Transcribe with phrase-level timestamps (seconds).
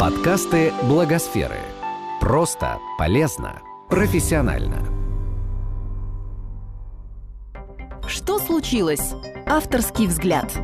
[0.00, 1.58] Подкасты Благосферы.
[2.22, 3.60] Просто, полезно,
[3.90, 4.78] профессионально.
[8.08, 9.12] Что случилось?
[9.46, 10.58] Авторский взгляд.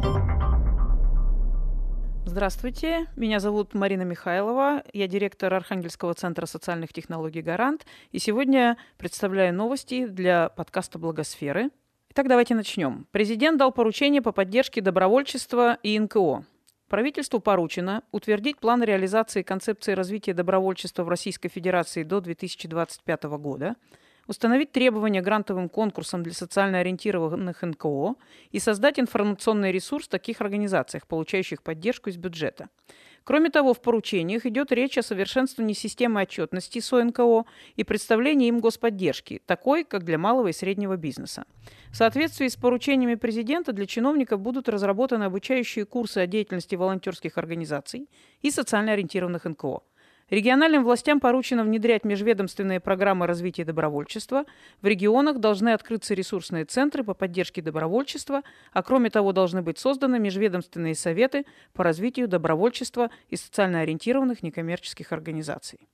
[2.25, 9.53] Здравствуйте, меня зовут Марина Михайлова, я директор Архангельского центра социальных технологий «Гарант», и сегодня представляю
[9.53, 11.69] новости для подкаста «Благосферы».
[12.09, 13.07] Итак, давайте начнем.
[13.11, 16.47] Президент дал поручение по поддержке добровольчества и НКО.
[16.89, 23.75] Правительству поручено утвердить план реализации концепции развития добровольчества в Российской Федерации до 2025 года,
[24.29, 28.15] установить требования грантовым конкурсам для социально ориентированных НКО
[28.53, 32.69] и создать информационный ресурс в таких организациях, получающих поддержку из бюджета–
[33.27, 37.45] Кроме того, в поручениях идет речь о совершенствовании системы отчетности СОНКО
[37.75, 41.45] и представлении им господдержки, такой, как для малого и среднего бизнеса.
[41.91, 48.09] В соответствии с поручениями президента для чиновников будут разработаны обучающие курсы о деятельности волонтерских организаций
[48.43, 49.81] и социально ориентированных НКО–
[50.29, 54.45] Региональным властям поручено внедрять межведомственные программы развития добровольчества.
[54.83, 60.19] В регионах должны открыться ресурсные центры по поддержке добровольчества, а кроме того должны быть созданы
[60.19, 65.89] межведомственные советы по развитию добровольчества и социально ориентированных некоммерческих организаций.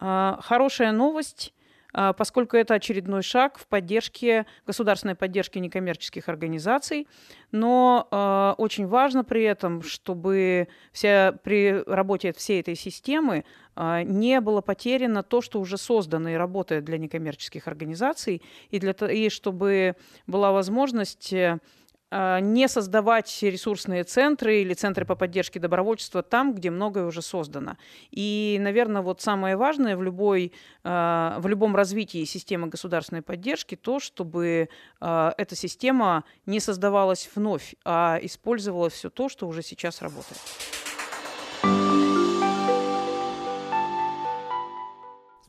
[0.00, 1.54] А, хорошая новость
[1.92, 7.08] поскольку это очередной шаг в поддержке, государственной поддержке некоммерческих организаций.
[7.50, 14.40] Но э, очень важно при этом, чтобы вся, при работе всей этой системы э, не
[14.40, 19.96] было потеряно то, что уже создано и работает для некоммерческих организаций, и, для, и чтобы
[20.26, 21.58] была возможность а,
[22.10, 27.76] не создавать ресурсные центры или центры по поддержке добровольчества там, где многое уже создано.
[28.10, 30.52] И, наверное, вот самое важное в, любой,
[30.84, 34.68] а, в любом развитии системы государственной поддержки то, чтобы
[35.00, 40.40] а, эта система не создавалась вновь, а использовала все то, что уже сейчас работает.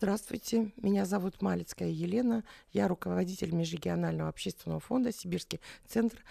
[0.01, 6.23] Здравствуйте, меня зовут Малицкая Елена, я руководитель Межрегионального общественного фонда «Сибирский центр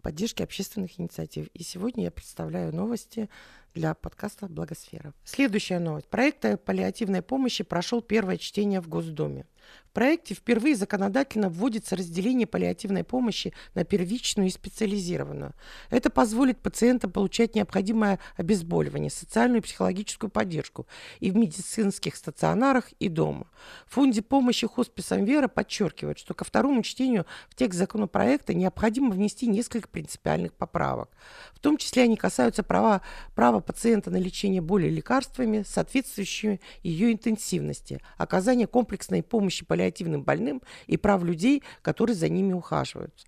[0.00, 1.48] поддержки общественных инициатив».
[1.54, 3.28] И сегодня я представляю новости
[3.74, 5.12] для подкаста «Благосфера».
[5.24, 6.08] Следующая новость.
[6.08, 9.46] Проект паллиативной помощи прошел первое чтение в Госдуме.
[9.86, 15.54] В проекте впервые законодательно вводится разделение паллиативной помощи на первичную и специализированную.
[15.88, 20.86] Это позволит пациентам получать необходимое обезболивание, социальную и психологическую поддержку
[21.20, 23.48] и в медицинских стационарах, и дома.
[23.86, 29.46] В фонде помощи хосписам «Вера» подчеркивают, что ко второму чтению в текст законопроекта необходимо внести
[29.46, 31.08] несколько принципиальных поправок.
[31.52, 33.00] В том числе они касаются права,
[33.34, 40.96] права пациента на лечение боли лекарствами, соответствующими ее интенсивности, оказания комплексной помощи паллиативным больным и
[40.96, 43.26] прав людей, которые за ними ухаживают.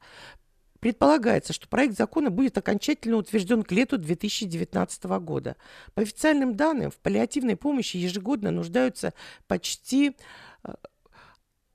[0.80, 5.56] Предполагается, что проект закона будет окончательно утвержден к лету 2019 года.
[5.94, 9.14] По официальным данным, в паллиативной помощи ежегодно нуждаются
[9.46, 10.16] почти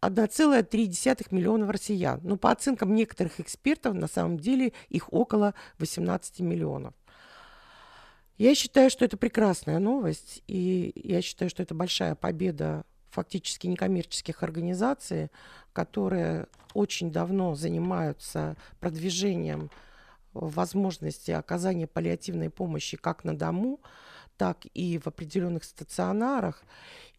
[0.02, 2.22] 1,3 э, миллиона россиян.
[2.24, 6.94] Но по оценкам некоторых экспертов, на самом деле их около 18 миллионов.
[8.42, 14.42] Я считаю, что это прекрасная новость, и я считаю, что это большая победа фактически некоммерческих
[14.42, 15.30] организаций,
[15.74, 19.70] которые очень давно занимаются продвижением
[20.34, 23.80] возможности оказания паллиативной помощи как на дому,
[24.38, 26.64] так и в определенных стационарах.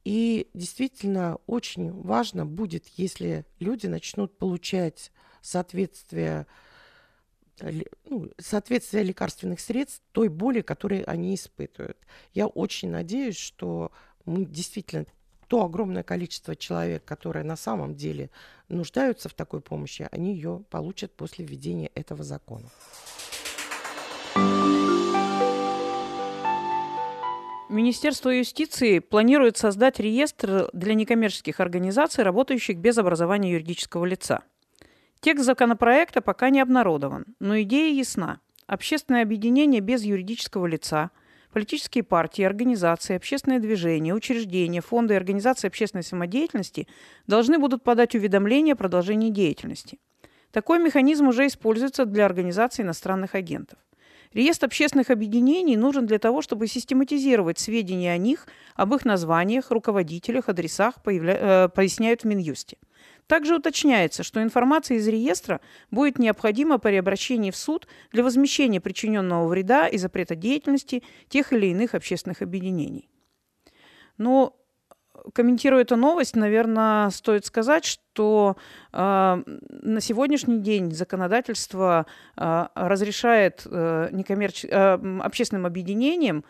[0.03, 6.49] И действительно очень важно будет, если люди начнут получать соответствие
[7.60, 11.98] ну, соответствие лекарственных средств той боли, которую они испытывают.
[12.32, 13.92] Я очень надеюсь, что
[14.24, 15.06] мы действительно
[15.48, 18.30] то огромное количество человек, которые на самом деле
[18.68, 22.70] нуждаются в такой помощи, они ее получат после введения этого закона.
[27.69, 34.42] Министерство юстиции планирует создать реестр для некоммерческих организаций, работающих без образования юридического лица–
[35.22, 38.41] Текст законопроекта пока не обнародован, но идея ясна.
[38.66, 41.12] Общественное объединение без юридического лица,
[41.52, 46.88] политические партии, организации, общественные движения, учреждения, фонды и организации общественной самодеятельности
[47.29, 50.00] должны будут подать уведомление о продолжении деятельности.
[50.50, 53.79] Такой механизм уже используется для организации иностранных агентов.
[54.32, 60.49] Реестр общественных объединений нужен для того, чтобы систематизировать сведения о них, об их названиях, руководителях,
[60.49, 61.37] адресах, появля...
[61.38, 62.76] э, поясняют в Минюсте–
[63.32, 69.49] также уточняется, что информация из реестра будет необходима при обращении в суд для возмещения причиненного
[69.49, 73.08] вреда и запрета деятельности тех или иных общественных объединений.
[74.19, 74.55] Но
[75.32, 78.58] комментируя эту новость, наверное, стоит сказать, что
[78.93, 82.05] э, на сегодняшний день законодательство
[82.37, 84.67] э, разрешает э, некоммерч...
[84.67, 86.44] э, общественным объединениям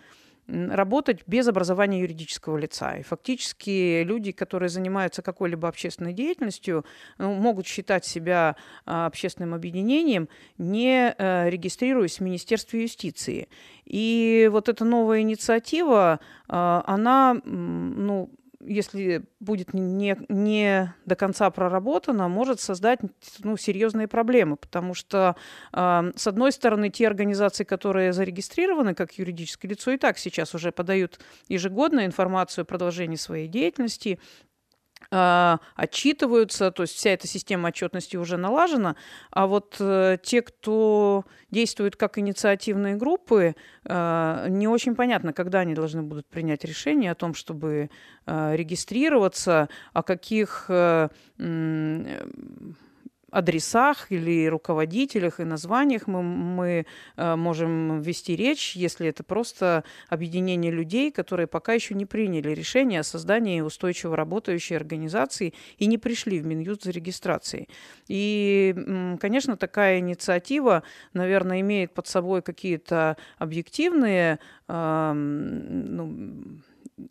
[0.49, 2.97] работать без образования юридического лица.
[2.97, 6.85] И фактически люди, которые занимаются какой-либо общественной деятельностью,
[7.19, 10.29] ну, могут считать себя а, общественным объединением,
[10.59, 13.49] не э, регистрируясь в Министерстве юстиции.
[13.85, 18.31] И вот эта новая инициатива, а, она ну,
[18.65, 23.01] если будет не, не до конца проработана, может создать
[23.41, 25.37] ну, серьезные проблемы, потому что,
[25.73, 30.73] э, с одной стороны, те организации, которые зарегистрированы как юридическое лицо, и так сейчас уже
[30.73, 34.19] подают ежегодно информацию о продолжении своей деятельности,
[35.11, 38.97] отчитываются, то есть вся эта система отчетности уже налажена,
[39.31, 43.55] а вот э, те, кто действует как инициативные группы,
[43.85, 47.91] э, не очень понятно, когда они должны будут принять решение о том, чтобы
[48.27, 50.71] э, регистрироваться, о каких
[53.33, 56.87] адресах или руководителях и названиях мы, мы
[57.17, 63.01] э, можем вести речь, если это просто объединение людей, которые пока еще не приняли решение
[63.01, 67.69] о создании устойчиво работающей организации и не пришли в Минюст за регистрацией.
[68.07, 68.75] И,
[69.19, 70.83] конечно, такая инициатива,
[71.15, 74.39] наверное, имеет под собой какие-то объективные
[74.69, 76.61] э, ну,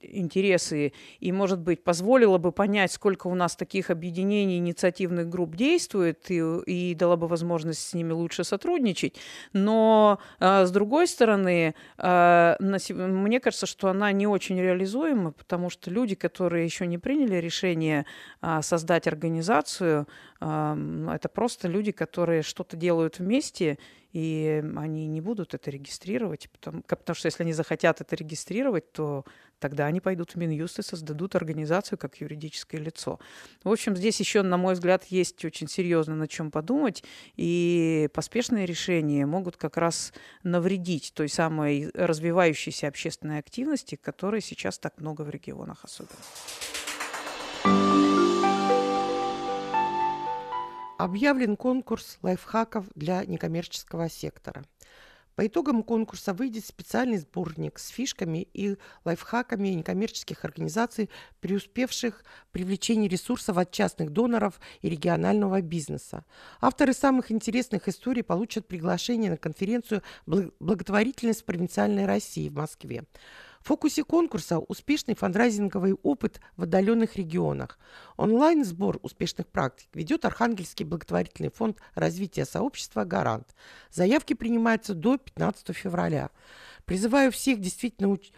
[0.01, 6.30] интересы и, может быть, позволило бы понять, сколько у нас таких объединений, инициативных групп действует
[6.30, 9.16] и, и дала бы возможность с ними лучше сотрудничать.
[9.54, 15.69] Но, э, с другой стороны, э, на, мне кажется, что она не очень реализуема, потому
[15.69, 18.06] что люди, которые еще не приняли решение
[18.42, 20.07] э, создать организацию,
[20.39, 23.78] э, это просто люди, которые что-то делают вместе
[24.11, 29.25] и они не будут это регистрировать, потому, потому что если они захотят это регистрировать, то
[29.59, 33.19] тогда они пойдут в Минюст и создадут организацию как юридическое лицо.
[33.63, 37.03] В общем, здесь еще, на мой взгляд, есть очень серьезно над чем подумать,
[37.35, 40.13] и поспешные решения могут как раз
[40.43, 46.17] навредить той самой развивающейся общественной активности, которой сейчас так много в регионах особенно.
[51.01, 54.63] Объявлен конкурс лайфхаков для некоммерческого сектора.
[55.33, 61.09] По итогам конкурса выйдет специальный сборник с фишками и лайфхаками некоммерческих организаций,
[61.39, 66.24] преуспевших в привлечении ресурсов от частных доноров и регионального бизнеса.
[66.59, 73.06] Авторы самых интересных историй получат приглашение на конференцию «Благотворительность в провинциальной России» в Москве.
[73.61, 77.77] В фокусе конкурса успешный фандрайзинговый опыт в отдаленных регионах.
[78.17, 83.55] Онлайн-сбор успешных практик ведет Архангельский благотворительный фонд развития сообщества «Гарант».
[83.91, 86.31] Заявки принимаются до 15 февраля.
[86.85, 88.31] Призываю всех действительно уч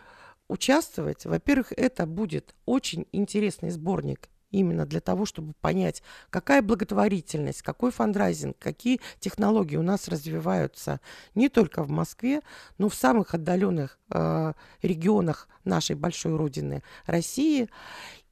[0.49, 1.25] участвовать.
[1.25, 8.57] Во-первых, это будет очень интересный сборник именно для того, чтобы понять, какая благотворительность, какой фандрайзинг,
[8.57, 11.01] какие технологии у нас развиваются
[11.35, 12.41] не только в Москве,
[12.77, 17.67] но в самых отдаленных э, регионах нашей большой родины России.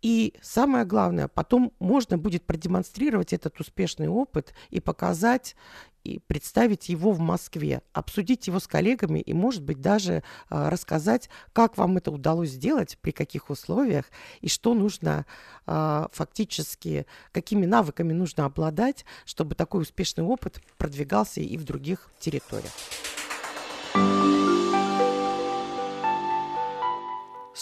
[0.01, 5.55] И самое главное, потом можно будет продемонстрировать этот успешный опыт и показать
[6.03, 11.29] и представить его в Москве, обсудить его с коллегами и, может быть, даже э, рассказать,
[11.53, 14.05] как вам это удалось сделать, при каких условиях
[14.41, 15.27] и что нужно
[15.67, 22.71] э, фактически, какими навыками нужно обладать, чтобы такой успешный опыт продвигался и в других территориях.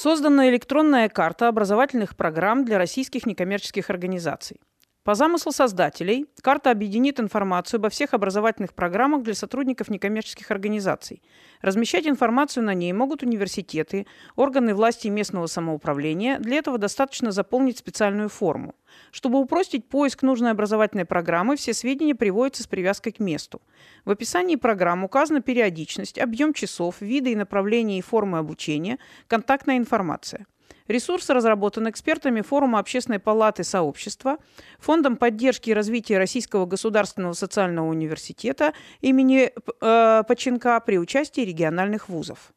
[0.02, 4.62] Создана электронная карта образовательных программ для российских некоммерческих организаций.
[5.10, 11.24] По замыслу создателей, карта объединит информацию обо всех образовательных программах для сотрудников некоммерческих организаций.
[11.64, 16.38] Размещать информацию на ней могут университеты, органы власти и местного самоуправления.
[16.38, 18.76] Для этого достаточно заполнить специальную форму.
[19.10, 23.64] Чтобы упростить поиск нужной образовательной программы, все сведения приводятся с привязкой к месту.
[24.06, 30.46] В описании программ указана периодичность, объем часов, виды и направления и формы обучения, контактная информация–
[30.88, 34.38] Ресурс разработан экспертами Форума Общественной палаты сообщества,
[34.80, 42.54] Фондом поддержки и развития Российского государственного социального университета имени э, Поченка при участии региональных вузов.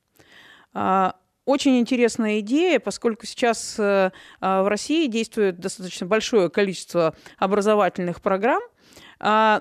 [0.72, 8.62] А, очень интересная идея, поскольку сейчас э, в России действует достаточно большое количество образовательных программ,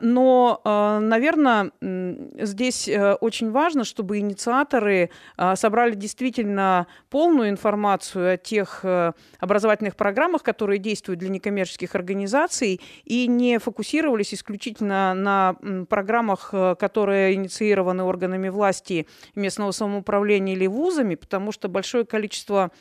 [0.01, 8.37] но, а, наверное, здесь э, очень важно, чтобы инициаторы а, собрали действительно полную информацию о
[8.37, 15.55] тех э, образовательных программах, которые действуют для некоммерческих организаций, и не фокусировались исключительно на
[15.87, 22.71] программах, э, которые инициированы органами власти местного самоуправления или вузами, потому что большое количество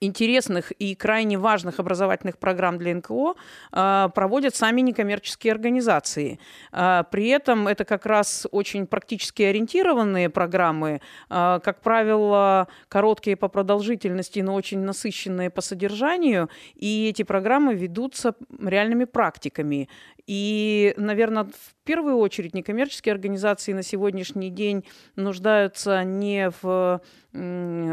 [0.00, 3.34] интересных и крайне важных образовательных программ для НКО
[3.72, 6.38] э, проводят сами некоммерческие организации.
[6.72, 11.00] Э, при этом это как раз очень практически ориентированные программы,
[11.30, 18.34] э, как правило, короткие по продолжительности, но очень насыщенные по содержанию, и эти программы ведутся
[18.60, 19.88] реальными практиками.
[20.28, 24.84] И, наверное, в первую очередь некоммерческие организации на сегодняшний день
[25.16, 27.00] нуждаются не в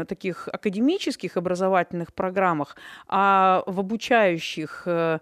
[0.08, 2.76] таких академических образовательных программах,
[3.06, 5.18] а в обучающих э,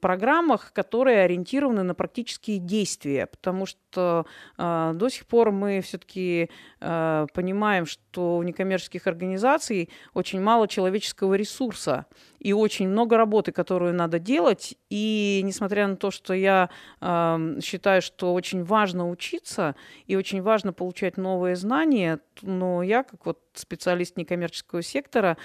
[0.00, 6.48] программах, которые ориентированы на практические действия, потому что э, до сих пор мы все-таки
[6.80, 12.06] э, понимаем, что у некоммерческих организаций очень мало человеческого ресурса
[12.38, 14.76] и очень много работы, которую надо делать.
[14.88, 19.74] И несмотря на то, что я считаю, что очень важно учиться
[20.06, 25.36] и очень важно получать новые знания, но я, как вот специалист некоммерческого сектора,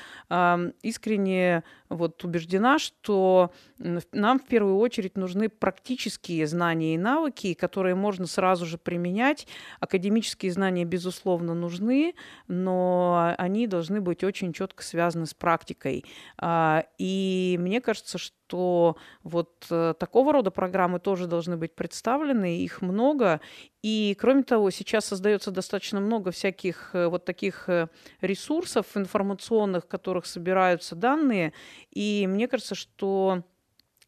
[0.81, 8.27] искренне вот убеждена, что нам в первую очередь нужны практические знания и навыки, которые можно
[8.27, 9.47] сразу же применять.
[9.79, 12.15] Академические знания, безусловно, нужны,
[12.47, 16.05] но они должны быть очень четко связаны с практикой.
[16.37, 22.81] А, и мне кажется, что вот э, такого рода программы тоже должны быть представлены, их
[22.81, 23.41] много.
[23.85, 27.87] И, кроме того, сейчас создается достаточно много всяких э, вот таких э,
[28.19, 31.53] ресурсов информационных, в которых собираются данные.
[31.91, 33.43] И мне кажется, что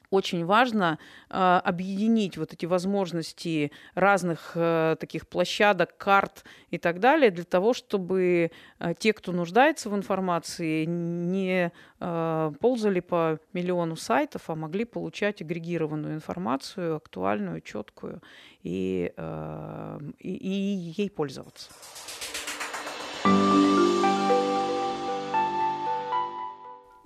[0.09, 0.99] очень важно
[1.29, 1.33] э,
[1.63, 8.51] объединить вот эти возможности разных э, таких площадок, карт и так далее, для того, чтобы
[8.79, 15.41] э, те, кто нуждается в информации, не э, ползали по миллиону сайтов, а могли получать
[15.41, 18.21] агрегированную информацию, актуальную, четкую,
[18.63, 21.69] и, э, и, и ей пользоваться.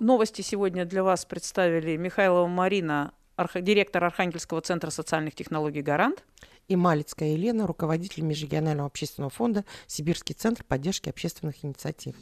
[0.02, 3.12] Новости сегодня для вас представили Михайлова Марина,
[3.54, 6.24] директор Архангельского центра социальных технологий «Гарант».
[6.66, 12.16] И Малицкая Елена, руководитель Межрегионального общественного фонда «Сибирский центр поддержки общественных инициатив».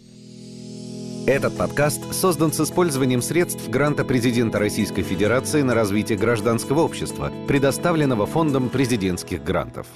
[1.26, 8.26] Этот подкаст создан с использованием средств гранта президента Российской Федерации на развитие гражданского общества, предоставленного
[8.26, 9.86] Фондом президентских грантов.